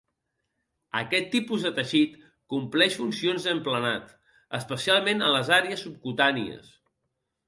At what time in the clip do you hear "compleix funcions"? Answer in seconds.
2.53-3.45